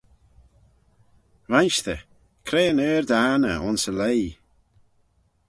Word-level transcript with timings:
Vainshtyr, 1.51 2.01
cre 2.47 2.61
yn 2.71 2.83
ard 2.91 3.09
anney 3.25 3.53
ayns 3.63 3.83
y 3.91 3.93
leigh? 3.99 4.33